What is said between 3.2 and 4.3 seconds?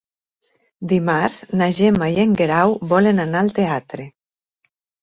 anar al teatre.